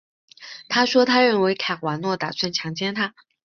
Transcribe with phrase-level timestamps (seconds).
[0.67, 3.13] 她说她认为卡瓦诺打算强奸她。